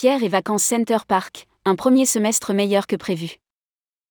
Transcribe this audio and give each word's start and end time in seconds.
Pierre 0.00 0.22
et 0.22 0.28
Vacances 0.28 0.62
Center 0.62 0.98
Park, 1.08 1.48
un 1.64 1.74
premier 1.74 2.06
semestre 2.06 2.54
meilleur 2.54 2.86
que 2.86 2.94
prévu. 2.94 3.38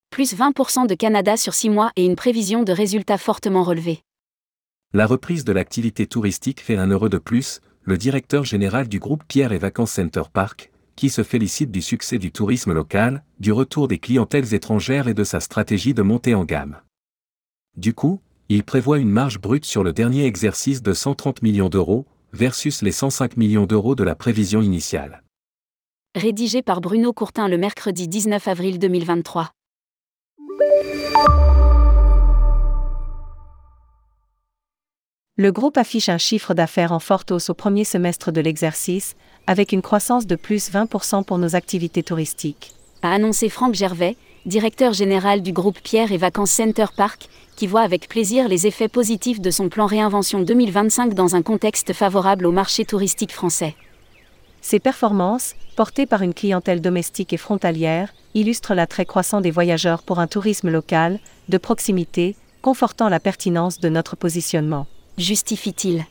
Plus 0.09 0.35
20% 0.35 0.85
de 0.85 0.95
Canada 0.95 1.37
sur 1.37 1.53
6 1.53 1.69
mois 1.69 1.91
et 1.95 2.03
une 2.03 2.17
prévision 2.17 2.63
de 2.63 2.73
résultats 2.73 3.17
fortement 3.17 3.63
relevés. 3.63 4.01
La 4.93 5.05
reprise 5.05 5.45
de 5.45 5.53
l'activité 5.53 6.05
touristique 6.05 6.59
fait 6.59 6.75
un 6.75 6.91
heureux 6.91 7.07
de 7.07 7.17
plus, 7.17 7.61
le 7.83 7.97
directeur 7.97 8.43
général 8.43 8.89
du 8.89 8.99
groupe 8.99 9.23
Pierre 9.29 9.53
et 9.53 9.57
Vacances 9.59 9.91
Center 9.91 10.23
Park, 10.33 10.73
qui 10.97 11.09
se 11.09 11.23
félicite 11.23 11.71
du 11.71 11.81
succès 11.81 12.17
du 12.17 12.33
tourisme 12.33 12.73
local, 12.73 13.23
du 13.39 13.53
retour 13.53 13.87
des 13.87 13.97
clientèles 13.97 14.53
étrangères 14.53 15.07
et 15.07 15.13
de 15.13 15.23
sa 15.23 15.39
stratégie 15.39 15.93
de 15.93 16.01
montée 16.01 16.35
en 16.35 16.43
gamme. 16.43 16.81
Du 17.77 17.93
coup, 17.93 18.19
il 18.49 18.65
prévoit 18.65 18.99
une 18.99 19.09
marge 19.09 19.39
brute 19.39 19.63
sur 19.63 19.85
le 19.85 19.93
dernier 19.93 20.25
exercice 20.25 20.81
de 20.81 20.91
130 20.91 21.43
millions 21.43 21.69
d'euros, 21.69 22.05
versus 22.33 22.81
les 22.81 22.91
105 22.91 23.37
millions 23.37 23.65
d'euros 23.65 23.95
de 23.95 24.03
la 24.03 24.15
prévision 24.15 24.61
initiale. 24.61 25.23
Rédigé 26.15 26.63
par 26.63 26.81
Bruno 26.81 27.13
Courtin 27.13 27.47
le 27.47 27.59
mercredi 27.59 28.07
19 28.07 28.47
avril 28.47 28.79
2023. 28.79 29.51
Le 35.35 35.51
groupe 35.51 35.77
affiche 35.77 36.09
un 36.09 36.17
chiffre 36.17 36.55
d'affaires 36.55 36.91
en 36.91 36.97
forte 36.97 37.31
hausse 37.31 37.51
au 37.51 37.53
premier 37.53 37.83
semestre 37.83 38.31
de 38.31 38.41
l'exercice, 38.41 39.15
avec 39.45 39.71
une 39.71 39.83
croissance 39.83 40.25
de 40.25 40.35
plus 40.35 40.71
20% 40.71 41.23
pour 41.23 41.37
nos 41.37 41.55
activités 41.55 42.01
touristiques. 42.01 42.73
A 43.03 43.11
annoncé 43.11 43.47
Franck 43.49 43.75
Gervais, 43.75 44.15
directeur 44.47 44.93
général 44.93 45.43
du 45.43 45.53
groupe 45.53 45.79
Pierre 45.83 46.11
et 46.11 46.17
Vacances 46.17 46.49
Center 46.49 46.87
Park, 46.95 47.29
qui 47.55 47.67
voit 47.67 47.81
avec 47.81 48.09
plaisir 48.09 48.47
les 48.47 48.65
effets 48.65 48.87
positifs 48.87 49.39
de 49.39 49.51
son 49.51 49.69
plan 49.69 49.85
Réinvention 49.85 50.41
2025 50.41 51.13
dans 51.13 51.35
un 51.35 51.43
contexte 51.43 51.93
favorable 51.93 52.47
au 52.47 52.51
marché 52.51 52.85
touristique 52.85 53.33
français. 53.33 53.75
Ces 54.69 54.81
performances, 54.81 55.55
portées 55.77 56.05
par 56.05 56.23
une 56.23 56.33
clientèle 56.33 56.81
domestique 56.81 57.31
et 57.31 57.37
frontalière, 57.37 58.13
illustrent 58.33 58.73
l'attrait 58.73 59.05
croissant 59.05 59.39
des 59.39 59.49
voyageurs 59.49 60.03
pour 60.03 60.19
un 60.19 60.27
tourisme 60.27 60.69
local, 60.69 61.21
de 61.47 61.57
proximité, 61.57 62.35
confortant 62.61 63.07
la 63.07 63.21
pertinence 63.21 63.79
de 63.79 63.87
notre 63.87 64.17
positionnement 64.17 64.85
justifie-t-il 65.17 66.05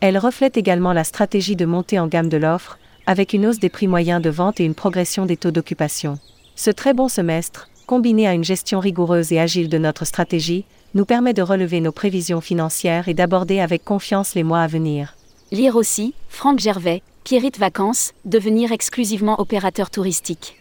Elle 0.00 0.16
reflète 0.16 0.56
également 0.56 0.94
la 0.94 1.04
stratégie 1.04 1.56
de 1.56 1.66
montée 1.66 1.98
en 1.98 2.06
gamme 2.06 2.30
de 2.30 2.38
l'offre, 2.38 2.78
avec 3.04 3.34
une 3.34 3.44
hausse 3.44 3.58
des 3.58 3.68
prix 3.68 3.86
moyens 3.86 4.22
de 4.22 4.30
vente 4.30 4.60
et 4.60 4.64
une 4.64 4.74
progression 4.74 5.26
des 5.26 5.36
taux 5.36 5.50
d'occupation. 5.50 6.18
Ce 6.56 6.70
très 6.70 6.94
bon 6.94 7.08
semestre, 7.08 7.68
combiné 7.86 8.26
à 8.26 8.32
une 8.32 8.44
gestion 8.44 8.80
rigoureuse 8.80 9.30
et 9.30 9.38
agile 9.38 9.68
de 9.68 9.76
notre 9.76 10.06
stratégie, 10.06 10.64
nous 10.94 11.04
permet 11.04 11.34
de 11.34 11.42
relever 11.42 11.82
nos 11.82 11.92
prévisions 11.92 12.40
financières 12.40 13.08
et 13.08 13.14
d'aborder 13.14 13.60
avec 13.60 13.84
confiance 13.84 14.34
les 14.34 14.42
mois 14.42 14.62
à 14.62 14.66
venir. 14.66 15.16
Lire 15.52 15.76
aussi, 15.76 16.14
Franck 16.30 16.60
Gervais, 16.60 17.02
Pierrite 17.28 17.58
Vacances, 17.58 18.14
devenir 18.24 18.72
exclusivement 18.72 19.38
opérateur 19.38 19.90
touristique. 19.90 20.56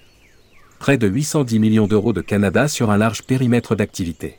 Près 0.80 0.98
de 0.98 1.08
810 1.08 1.60
millions 1.60 1.88
d'euros 1.88 2.12
de 2.12 2.20
Canada 2.20 2.68
sur 2.68 2.92
un 2.92 2.98
large 2.98 3.23
périmètre 3.23 3.73
d'activité 3.73 4.38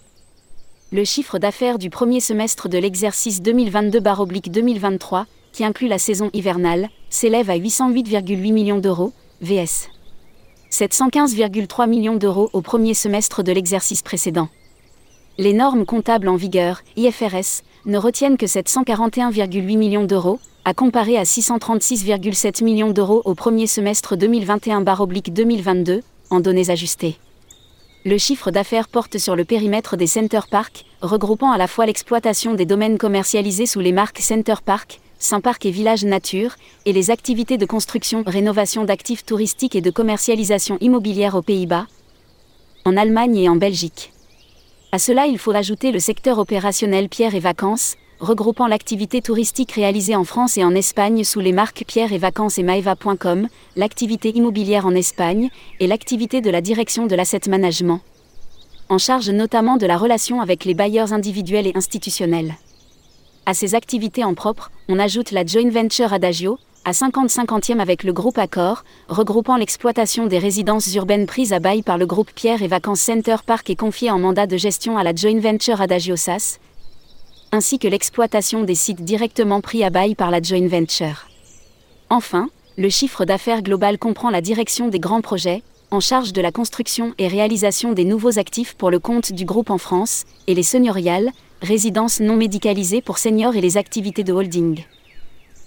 le 0.92 1.04
chiffre 1.04 1.38
d'affaires 1.38 1.78
du 1.78 1.88
premier 1.88 2.20
semestre 2.20 2.68
de 2.68 2.76
l'exercice 2.76 3.40
2022-2023, 3.40 5.24
qui 5.52 5.64
inclut 5.64 5.88
la 5.88 5.96
saison 5.96 6.28
hivernale, 6.34 6.90
s'élève 7.08 7.48
à 7.48 7.56
808,8 7.56 8.52
millions 8.52 8.78
d'euros, 8.78 9.14
VS 9.40 9.88
715,3 10.70 11.88
millions 11.88 12.16
d'euros 12.16 12.50
au 12.52 12.60
premier 12.60 12.92
semestre 12.92 13.42
de 13.42 13.52
l'exercice 13.52 14.02
précédent. 14.02 14.50
Les 15.38 15.52
normes 15.52 15.86
comptables 15.86 16.28
en 16.28 16.36
vigueur, 16.36 16.82
IFRS, 16.96 17.62
ne 17.86 17.96
retiennent 17.96 18.36
que 18.36 18.46
741,8 18.46 19.76
millions 19.76 20.04
d'euros, 20.04 20.40
à 20.64 20.74
comparer 20.74 21.16
à 21.16 21.22
636,7 21.22 22.62
millions 22.64 22.90
d'euros 22.90 23.22
au 23.24 23.34
premier 23.34 23.66
semestre 23.66 24.16
2021-2022, 24.16 26.02
en 26.30 26.40
données 26.40 26.70
ajustées 26.70 27.18
le 28.04 28.16
chiffre 28.16 28.50
d'affaires 28.50 28.88
porte 28.88 29.18
sur 29.18 29.36
le 29.36 29.44
périmètre 29.44 29.96
des 29.96 30.06
Center 30.06 30.40
Park, 30.50 30.84
regroupant 31.02 31.50
à 31.50 31.58
la 31.58 31.66
fois 31.66 31.84
l'exploitation 31.84 32.54
des 32.54 32.64
domaines 32.64 32.96
commercialisés 32.96 33.66
sous 33.66 33.80
les 33.80 33.92
marques 33.92 34.20
Center 34.20 34.54
Park, 34.64 35.00
Saint 35.18 35.40
Park 35.40 35.66
et 35.66 35.70
Village 35.70 36.04
Nature, 36.04 36.54
et 36.86 36.92
les 36.92 37.10
activités 37.10 37.58
de 37.58 37.66
construction, 37.66 38.22
rénovation 38.26 38.84
d'actifs 38.84 39.26
touristiques 39.26 39.76
et 39.76 39.82
de 39.82 39.90
commercialisation 39.90 40.78
immobilière 40.80 41.34
aux 41.34 41.42
Pays-Bas, 41.42 41.86
en 42.86 42.96
Allemagne 42.96 43.36
et 43.36 43.48
en 43.48 43.56
Belgique. 43.56 44.12
À 44.90 44.98
cela, 44.98 45.26
il 45.26 45.36
faut 45.36 45.50
ajouter 45.50 45.92
le 45.92 45.98
secteur 45.98 46.38
opérationnel 46.38 47.10
Pierre 47.10 47.34
et 47.34 47.40
Vacances, 47.40 47.96
regroupant 48.20 48.66
l'activité 48.66 49.20
touristique 49.20 49.72
réalisée 49.72 50.16
en 50.16 50.24
France 50.24 50.56
et 50.56 50.64
en 50.64 50.74
Espagne 50.74 51.24
sous 51.24 51.40
les 51.40 51.52
marques 51.52 51.84
Pierre 51.86 52.14
et 52.14 52.18
Vacances 52.18 52.56
et 52.56 52.62
Maeva.com, 52.62 53.48
l'activité 53.76 54.34
immobilière 54.34 54.86
en 54.86 54.94
Espagne 54.94 55.50
et 55.78 55.86
l'activité 55.86 56.40
de 56.40 56.48
la 56.48 56.62
direction 56.62 57.06
de 57.06 57.14
l'asset 57.14 57.42
management. 57.48 58.00
En 58.88 58.96
charge 58.96 59.28
notamment 59.28 59.76
de 59.76 59.84
la 59.84 59.98
relation 59.98 60.40
avec 60.40 60.64
les 60.64 60.72
bailleurs 60.72 61.12
individuels 61.12 61.66
et 61.66 61.76
institutionnels. 61.76 62.54
À 63.44 63.52
ces 63.52 63.74
activités 63.74 64.24
en 64.24 64.32
propre, 64.32 64.70
on 64.88 64.98
ajoute 64.98 65.32
la 65.32 65.44
joint 65.44 65.68
venture 65.68 66.14
Adagio, 66.14 66.58
à 66.88 66.92
50-50e 66.92 67.80
avec 67.80 68.02
le 68.02 68.14
groupe 68.14 68.38
Accor, 68.38 68.82
regroupant 69.10 69.58
l'exploitation 69.58 70.26
des 70.26 70.38
résidences 70.38 70.94
urbaines 70.94 71.26
prises 71.26 71.52
à 71.52 71.58
bail 71.58 71.82
par 71.82 71.98
le 71.98 72.06
groupe 72.06 72.30
Pierre 72.34 72.62
et 72.62 72.66
Vacances 72.66 73.02
Center 73.02 73.36
Park 73.44 73.68
et 73.68 73.76
confiée 73.76 74.10
en 74.10 74.18
mandat 74.18 74.46
de 74.46 74.56
gestion 74.56 74.96
à 74.96 75.02
la 75.02 75.14
joint 75.14 75.38
venture 75.38 75.82
Adagio 75.82 76.16
SAS, 76.16 76.60
ainsi 77.52 77.78
que 77.78 77.88
l'exploitation 77.88 78.62
des 78.62 78.74
sites 78.74 79.04
directement 79.04 79.60
pris 79.60 79.84
à 79.84 79.90
bail 79.90 80.14
par 80.14 80.30
la 80.30 80.40
joint 80.40 80.66
venture. 80.66 81.26
Enfin, 82.08 82.48
le 82.78 82.88
chiffre 82.88 83.26
d'affaires 83.26 83.60
global 83.60 83.98
comprend 83.98 84.30
la 84.30 84.40
direction 84.40 84.88
des 84.88 84.98
grands 84.98 85.20
projets, 85.20 85.62
en 85.90 86.00
charge 86.00 86.32
de 86.32 86.40
la 86.40 86.52
construction 86.52 87.12
et 87.18 87.28
réalisation 87.28 87.92
des 87.92 88.06
nouveaux 88.06 88.38
actifs 88.38 88.74
pour 88.76 88.90
le 88.90 88.98
compte 88.98 89.30
du 89.32 89.44
groupe 89.44 89.68
en 89.68 89.78
France, 89.78 90.24
et 90.46 90.54
les 90.54 90.62
seigneuriales, 90.62 91.32
résidences 91.60 92.20
non 92.20 92.36
médicalisées 92.36 93.02
pour 93.02 93.18
seniors 93.18 93.56
et 93.56 93.60
les 93.60 93.76
activités 93.76 94.24
de 94.24 94.32
holding. 94.32 94.84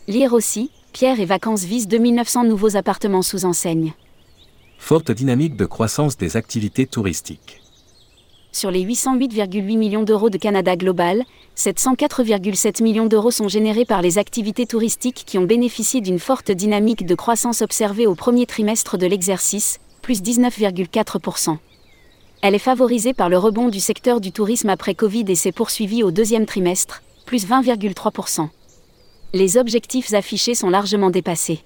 Lire 0.08 0.34
aussi, 0.34 0.72
Pierre 0.94 1.20
et 1.20 1.26
Vacances 1.26 1.64
visent 1.64 1.88
2900 1.88 2.44
nouveaux 2.44 2.76
appartements 2.76 3.22
sous 3.22 3.46
enseigne. 3.46 3.94
Forte 4.78 5.12
dynamique 5.12 5.56
de 5.56 5.66
croissance 5.66 6.18
des 6.18 6.38
activités 6.38 6.86
touristiques 6.86 7.62
sur 8.54 8.70
les 8.70 8.84
808,8 8.84 9.78
millions 9.78 10.04
d'euros 10.04 10.30
de 10.30 10.38
Canada 10.38 10.76
Global, 10.76 11.24
704,7 11.56 12.84
millions 12.84 13.06
d'euros 13.06 13.32
sont 13.32 13.48
générés 13.48 13.86
par 13.86 14.02
les 14.02 14.18
activités 14.18 14.66
touristiques 14.66 15.24
qui 15.26 15.38
ont 15.38 15.46
bénéficié 15.46 16.02
d'une 16.02 16.20
forte 16.20 16.52
dynamique 16.52 17.06
de 17.06 17.16
croissance 17.16 17.62
observée 17.62 18.08
au 18.08 18.16
premier 18.16 18.46
trimestre 18.46 18.98
de 18.98 19.08
l'exercice, 19.08 19.80
plus 20.02 20.22
19,4%. 20.22 21.58
Elle 22.42 22.56
est 22.56 22.60
favorisée 22.60 23.14
par 23.14 23.30
le 23.30 23.38
rebond 23.38 23.70
du 23.70 23.80
secteur 23.80 24.20
du 24.20 24.34
tourisme 24.34 24.70
après 24.70 24.96
Covid 24.96 25.26
et 25.30 25.36
s'est 25.36 25.54
poursuivie 25.54 26.04
au 26.04 26.12
deuxième 26.12 26.46
trimestre, 26.46 27.04
plus 27.26 27.48
20,3%. 27.48 28.50
Les 29.34 29.56
objectifs 29.56 30.14
affichés 30.14 30.56
sont 30.56 30.70
largement 30.70 31.10
dépassés. 31.10 31.64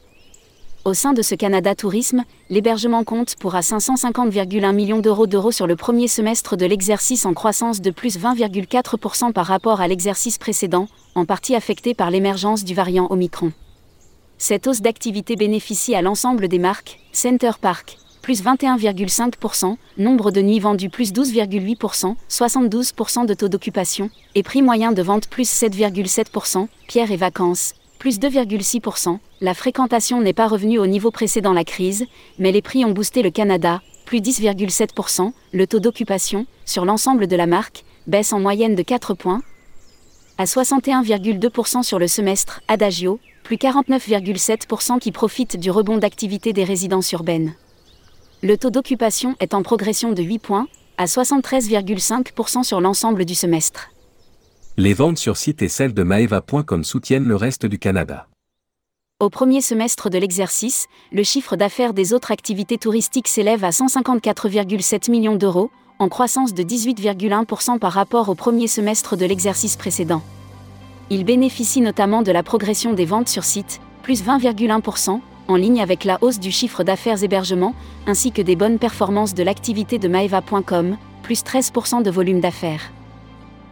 Au 0.83 0.93
sein 0.93 1.13
de 1.13 1.23
ce 1.23 1.33
Canada 1.33 1.73
Tourisme, 1.73 2.23
l'hébergement 2.51 3.03
compte 3.03 3.35
pour 3.37 3.55
à 3.55 3.61
550,1 3.61 4.71
millions 4.71 4.99
d'euros 4.99 5.25
d'euros 5.25 5.51
sur 5.51 5.65
le 5.65 5.75
premier 5.75 6.07
semestre 6.07 6.57
de 6.57 6.65
l'exercice 6.67 7.25
en 7.25 7.33
croissance 7.33 7.81
de 7.81 7.89
plus 7.89 8.19
20,4% 8.19 9.33
par 9.33 9.47
rapport 9.47 9.81
à 9.81 9.87
l'exercice 9.87 10.37
précédent, 10.37 10.87
en 11.15 11.25
partie 11.25 11.55
affecté 11.55 11.95
par 11.95 12.11
l'émergence 12.11 12.63
du 12.63 12.75
variant 12.75 13.07
Omicron. 13.09 13.51
Cette 14.37 14.67
hausse 14.67 14.81
d'activité 14.81 15.35
bénéficie 15.35 15.95
à 15.95 16.03
l'ensemble 16.03 16.47
des 16.47 16.59
marques, 16.59 16.99
Center 17.13 17.51
Park, 17.59 17.97
plus 18.25 18.44
21,5%, 18.44 19.75
nombre 20.00 20.31
de 20.31 20.41
nuits 20.41 20.59
vendues 20.59 20.90
plus 20.90 21.13
12,8%, 21.13 22.16
72% 22.28 23.28
de 23.28 23.34
taux 23.36 23.50
d'occupation, 23.50 24.09
et 24.34 24.41
prix 24.41 24.63
moyen 24.63 24.94
de 24.94 25.03
vente 25.03 25.28
plus 25.28 25.48
7,7%, 25.48 26.68
Pierre 26.88 27.12
et 27.12 27.18
vacances, 27.18 27.75
plus 28.00 28.18
2,6%. 28.18 29.19
La 29.42 29.54
fréquentation 29.54 30.22
n'est 30.22 30.33
pas 30.33 30.48
revenue 30.48 30.80
au 30.80 30.88
niveau 30.88 31.12
précédent 31.12 31.54
la 31.54 31.63
crise, 31.63 32.07
mais 32.39 32.51
les 32.51 32.63
prix 32.63 32.83
ont 32.83 32.94
boosté 32.94 33.22
le 33.22 33.30
Canada, 33.30 33.83
plus 34.06 34.22
10,7%. 34.22 35.31
Le 35.54 35.68
taux 35.68 35.80
d'occupation, 35.80 36.48
sur 36.66 36.83
l'ensemble 36.83 37.28
de 37.28 37.36
la 37.36 37.45
marque, 37.45 37.83
baisse 38.07 38.33
en 38.33 38.39
moyenne 38.39 38.74
de 38.74 38.81
4 38.81 39.13
points. 39.13 39.44
À 40.39 40.45
61,2% 40.45 41.83
sur 41.83 42.00
le 42.00 42.07
semestre, 42.07 42.62
Adagio, 42.68 43.19
plus 43.44 43.57
49,7% 43.57 44.98
qui 44.98 45.12
profite 45.12 45.60
du 45.60 45.69
rebond 45.69 46.00
d'activité 46.00 46.54
des 46.54 46.63
résidences 46.63 47.12
urbaines. 47.12 47.54
Le 48.43 48.57
taux 48.57 48.69
d'occupation 48.69 49.35
est 49.39 49.53
en 49.53 49.63
progression 49.63 50.11
de 50.11 50.21
8 50.21 50.39
points, 50.39 50.67
à 50.97 51.05
73,5% 51.05 52.63
sur 52.63 52.81
l'ensemble 52.81 53.25
du 53.25 53.33
semestre. 53.33 53.89
Les 54.77 54.93
ventes 54.93 55.17
sur 55.17 55.37
site 55.37 55.61
et 55.61 55.69
celles 55.69 55.93
de 55.93 56.03
Maeva.com 56.03 56.83
soutiennent 56.83 57.23
le 57.23 57.35
reste 57.35 57.65
du 57.65 57.79
Canada. 57.79 58.27
Au 59.21 59.29
premier 59.29 59.61
semestre 59.61 60.09
de 60.09 60.17
l'exercice, 60.17 60.87
le 61.13 61.23
chiffre 61.23 61.55
d'affaires 61.55 61.93
des 61.93 62.13
autres 62.13 62.31
activités 62.31 62.77
touristiques 62.77 63.29
s'élève 63.29 63.63
à 63.63 63.69
154,7 63.69 65.09
millions 65.09 65.37
d'euros, 65.37 65.71
en 65.99 66.09
croissance 66.09 66.53
de 66.53 66.63
18,1% 66.63 67.79
par 67.79 67.93
rapport 67.93 68.27
au 68.27 68.35
premier 68.35 68.67
semestre 68.67 69.15
de 69.15 69.25
l'exercice 69.25 69.77
précédent. 69.77 70.21
Il 71.09 71.23
bénéficie 71.23 71.79
notamment 71.79 72.21
de 72.21 72.33
la 72.33 72.43
progression 72.43 72.91
des 72.91 73.05
ventes 73.05 73.29
sur 73.29 73.45
site, 73.45 73.79
plus 74.03 74.23
20,1%, 74.23 75.21
en 75.47 75.56
ligne 75.56 75.81
avec 75.81 76.03
la 76.03 76.18
hausse 76.21 76.39
du 76.39 76.51
chiffre 76.51 76.83
d'affaires 76.83 77.24
hébergement, 77.24 77.74
ainsi 78.07 78.31
que 78.31 78.42
des 78.42 78.56
bonnes 78.56 78.80
performances 78.80 79.33
de 79.33 79.44
l'activité 79.44 80.00
de 80.00 80.07
Maeva.com, 80.07 80.97
plus 81.24 81.44
13% 81.44 82.03
de 82.03 82.12
volume 82.12 82.39
d'affaires. 82.39 82.92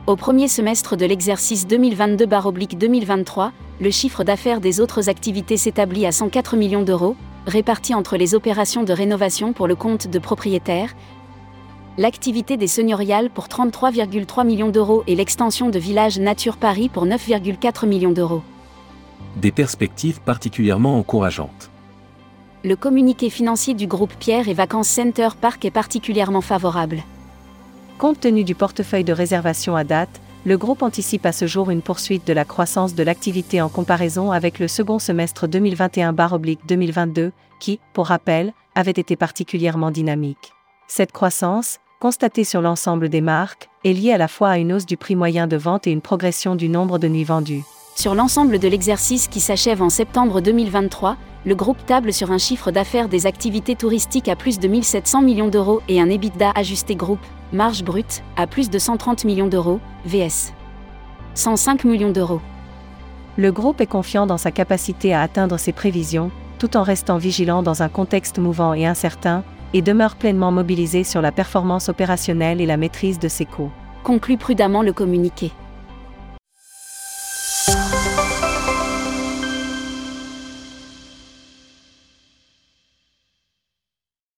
Au 0.05 0.15
premier 0.15 0.47
semestre 0.47 0.97
de 0.97 1.05
l'exercice 1.05 1.65
2022-2023, 1.67 3.51
le 3.79 3.91
chiffre 3.91 4.23
d'affaires 4.23 4.59
des 4.59 4.79
autres 4.79 5.09
activités 5.09 5.57
s'établit 5.57 6.05
à 6.05 6.11
104 6.11 6.57
millions 6.57 6.83
d'euros, 6.83 7.15
répartis 7.47 7.95
entre 7.95 8.17
les 8.17 8.35
opérations 8.35 8.83
de 8.83 8.93
rénovation 8.93 9.53
pour 9.53 9.67
le 9.67 9.75
compte 9.75 10.07
de 10.07 10.19
propriétaires, 10.19 10.93
l'activité 11.97 12.57
des 12.57 12.67
seigneuriales 12.67 13.29
pour 13.29 13.47
33,3 13.47 14.45
millions 14.45 14.69
d'euros 14.69 15.03
et 15.07 15.15
l'extension 15.15 15.69
de 15.69 15.79
Village 15.79 16.19
Nature 16.19 16.57
Paris 16.57 16.89
pour 16.89 17.05
9,4 17.05 17.87
millions 17.87 18.11
d'euros. 18.11 18.41
Des 19.35 19.51
perspectives 19.51 20.21
particulièrement 20.21 20.97
encourageantes. 20.97 21.71
Le 22.63 22.75
communiqué 22.75 23.29
financier 23.29 23.73
du 23.73 23.87
groupe 23.87 24.13
Pierre 24.19 24.47
et 24.47 24.53
Vacances 24.53 24.87
Center 24.87 25.29
Park 25.39 25.65
est 25.65 25.71
particulièrement 25.71 26.41
favorable. 26.41 27.03
Compte 27.97 28.19
tenu 28.19 28.43
du 28.43 28.53
portefeuille 28.53 29.03
de 29.03 29.11
réservation 29.11 29.75
à 29.75 29.83
date, 29.83 30.21
le 30.45 30.57
groupe 30.57 30.83
anticipe 30.83 31.25
à 31.25 31.31
ce 31.31 31.47
jour 31.47 31.71
une 31.71 31.81
poursuite 31.81 32.27
de 32.27 32.33
la 32.33 32.45
croissance 32.45 32.95
de 32.95 33.03
l'activité 33.03 33.61
en 33.61 33.69
comparaison 33.69 34.31
avec 34.31 34.59
le 34.59 34.67
second 34.67 34.99
semestre 34.99 35.47
2021-2022, 35.47 37.31
qui, 37.59 37.79
pour 37.93 38.07
rappel, 38.07 38.53
avait 38.75 38.91
été 38.91 39.15
particulièrement 39.15 39.89
dynamique. 39.89 40.53
Cette 40.87 41.11
croissance, 41.11 41.79
constatée 41.99 42.43
sur 42.43 42.61
l'ensemble 42.61 43.09
des 43.09 43.21
marques, 43.21 43.69
est 43.83 43.93
liée 43.93 44.11
à 44.11 44.17
la 44.17 44.27
fois 44.27 44.49
à 44.49 44.57
une 44.57 44.73
hausse 44.73 44.85
du 44.85 44.97
prix 44.97 45.15
moyen 45.15 45.47
de 45.47 45.57
vente 45.57 45.87
et 45.87 45.91
une 45.91 46.01
progression 46.01 46.55
du 46.55 46.69
nombre 46.69 46.99
de 46.99 47.07
nuits 47.07 47.23
vendues. 47.23 47.63
Sur 47.95 48.15
l'ensemble 48.15 48.57
de 48.57 48.67
l'exercice 48.67 49.27
qui 49.27 49.39
s'achève 49.39 49.81
en 49.81 49.89
septembre 49.89 50.41
2023, 50.41 51.15
le 51.45 51.55
groupe 51.55 51.85
table 51.85 52.11
sur 52.11 52.31
un 52.31 52.37
chiffre 52.37 52.71
d'affaires 52.71 53.07
des 53.07 53.27
activités 53.27 53.75
touristiques 53.75 54.27
à 54.27 54.35
plus 54.35 54.59
de 54.59 54.67
1700 54.67 55.21
millions 55.21 55.47
d'euros 55.47 55.81
et 55.87 56.01
un 56.01 56.09
EBITDA 56.09 56.51
ajusté 56.55 56.95
groupe, 56.95 57.25
marge 57.51 57.83
brute, 57.83 58.23
à 58.35 58.47
plus 58.47 58.69
de 58.69 58.79
130 58.79 59.25
millions 59.25 59.47
d'euros, 59.47 59.79
VS. 60.05 60.53
105 61.35 61.83
millions 61.83 62.11
d'euros. 62.11 62.41
Le 63.37 63.51
groupe 63.51 63.79
est 63.79 63.87
confiant 63.87 64.25
dans 64.25 64.37
sa 64.37 64.51
capacité 64.51 65.13
à 65.13 65.21
atteindre 65.21 65.57
ses 65.57 65.71
prévisions, 65.71 66.31
tout 66.57 66.75
en 66.75 66.83
restant 66.83 67.17
vigilant 67.17 67.61
dans 67.61 67.83
un 67.83 67.89
contexte 67.89 68.39
mouvant 68.39 68.73
et 68.73 68.87
incertain, 68.87 69.43
et 69.73 69.81
demeure 69.81 70.15
pleinement 70.15 70.51
mobilisé 70.51 71.03
sur 71.03 71.21
la 71.21 71.31
performance 71.31 71.89
opérationnelle 71.89 72.59
et 72.59 72.65
la 72.65 72.77
maîtrise 72.77 73.19
de 73.19 73.27
ses 73.27 73.45
coûts. 73.45 73.71
Conclut 74.03 74.37
prudemment 74.37 74.81
le 74.81 74.93
communiqué. 74.93 75.51